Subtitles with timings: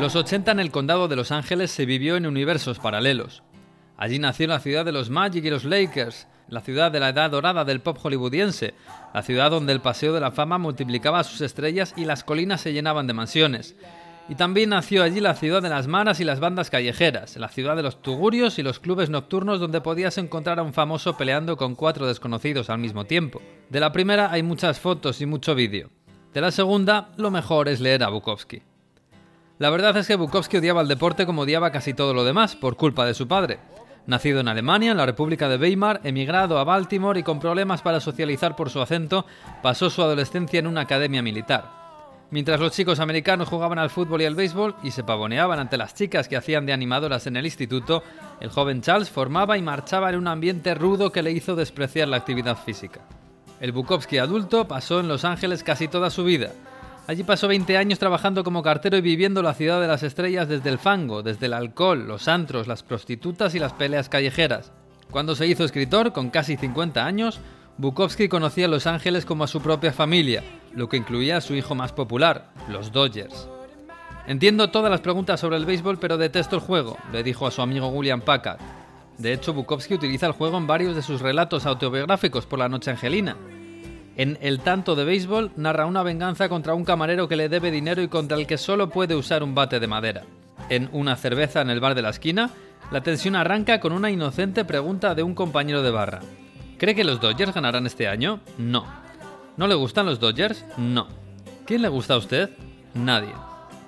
[0.00, 3.42] Los 80 en el condado de Los Ángeles se vivió en universos paralelos.
[3.98, 7.30] Allí nació la ciudad de los Magic y los Lakers, la ciudad de la edad
[7.30, 8.72] dorada del pop hollywoodiense,
[9.12, 12.72] la ciudad donde el Paseo de la Fama multiplicaba sus estrellas y las colinas se
[12.72, 13.76] llenaban de mansiones.
[14.30, 17.76] Y también nació allí la ciudad de las maras y las bandas callejeras, la ciudad
[17.76, 21.74] de los tugurios y los clubes nocturnos donde podías encontrar a un famoso peleando con
[21.74, 23.42] cuatro desconocidos al mismo tiempo.
[23.68, 25.90] De la primera hay muchas fotos y mucho vídeo.
[26.32, 28.62] De la segunda, lo mejor es leer a Bukowski.
[29.60, 32.78] La verdad es que Bukowski odiaba el deporte como odiaba casi todo lo demás, por
[32.78, 33.58] culpa de su padre.
[34.06, 38.00] Nacido en Alemania, en la República de Weimar, emigrado a Baltimore y con problemas para
[38.00, 39.26] socializar por su acento,
[39.62, 41.66] pasó su adolescencia en una academia militar.
[42.30, 45.94] Mientras los chicos americanos jugaban al fútbol y al béisbol y se pavoneaban ante las
[45.94, 48.02] chicas que hacían de animadoras en el instituto,
[48.40, 52.16] el joven Charles formaba y marchaba en un ambiente rudo que le hizo despreciar la
[52.16, 53.02] actividad física.
[53.60, 56.50] El Bukowski adulto pasó en Los Ángeles casi toda su vida,
[57.06, 60.70] Allí pasó 20 años trabajando como cartero y viviendo la ciudad de las estrellas desde
[60.70, 64.72] el fango, desde el alcohol, los antros, las prostitutas y las peleas callejeras.
[65.10, 67.40] Cuando se hizo escritor, con casi 50 años,
[67.78, 71.54] Bukowski conocía a Los Ángeles como a su propia familia, lo que incluía a su
[71.54, 73.48] hijo más popular, los Dodgers.
[74.26, 77.62] Entiendo todas las preguntas sobre el béisbol, pero detesto el juego, le dijo a su
[77.62, 78.60] amigo William Packard.
[79.18, 82.90] De hecho, Bukowski utiliza el juego en varios de sus relatos autobiográficos por la noche
[82.90, 83.36] angelina,
[84.20, 88.02] en El tanto de béisbol narra una venganza contra un camarero que le debe dinero
[88.02, 90.24] y contra el que solo puede usar un bate de madera.
[90.68, 92.50] En Una cerveza en el bar de la esquina,
[92.90, 96.20] la tensión arranca con una inocente pregunta de un compañero de barra.
[96.76, 98.40] ¿Cree que los Dodgers ganarán este año?
[98.58, 98.84] No.
[99.56, 100.66] ¿No le gustan los Dodgers?
[100.76, 101.08] No.
[101.64, 102.50] ¿Quién le gusta a usted?
[102.92, 103.32] Nadie.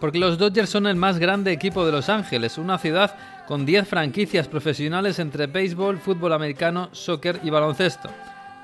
[0.01, 3.15] Porque los Dodgers son el más grande equipo de Los Ángeles, una ciudad
[3.47, 8.09] con 10 franquicias profesionales entre béisbol, fútbol americano, soccer y baloncesto.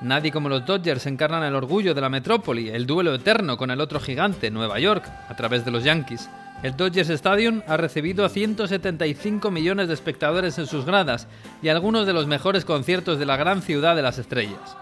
[0.01, 3.81] Nadie como los Dodgers encarnan el orgullo de la metrópoli, el duelo eterno con el
[3.81, 6.31] otro gigante, Nueva York, a través de los Yankees.
[6.63, 11.27] El Dodgers Stadium ha recibido a 175 millones de espectadores en sus gradas
[11.63, 14.77] y algunos de los mejores conciertos de la gran ciudad de las estrellas.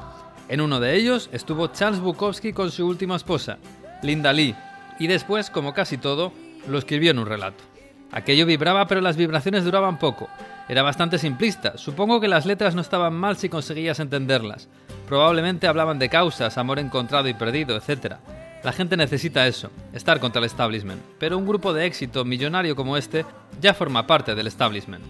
[0.48, 3.56] En uno de ellos estuvo Charles Bukowski con su última esposa,
[4.02, 4.54] Linda Lee,
[4.98, 6.32] y después, como casi todo,
[6.68, 7.64] lo escribió en un relato.
[8.12, 10.28] Aquello vibraba, pero las vibraciones duraban poco.
[10.68, 11.76] Era bastante simplista.
[11.76, 14.68] Supongo que las letras no estaban mal si conseguías entenderlas.
[15.06, 18.16] Probablemente hablaban de causas, amor encontrado y perdido, etc.
[18.64, 22.96] La gente necesita eso, estar contra el establishment, pero un grupo de éxito millonario como
[22.96, 23.24] este
[23.60, 25.04] ya forma parte del establishment.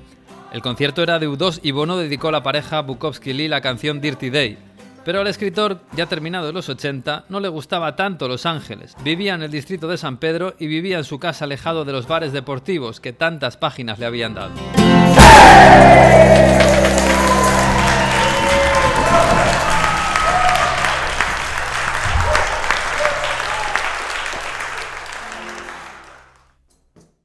[0.52, 4.30] El concierto era de U2 y Bono dedicó a la pareja Bukowski-Lee la canción Dirty
[4.30, 4.58] Day,
[5.06, 8.96] pero al escritor, ya terminado en los 80, no le gustaba tanto Los Ángeles.
[9.04, 12.08] Vivía en el distrito de San Pedro y vivía en su casa alejado de los
[12.08, 14.50] bares deportivos que tantas páginas le habían dado.